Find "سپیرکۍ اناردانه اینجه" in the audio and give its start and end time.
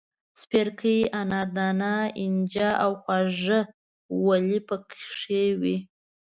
0.41-2.67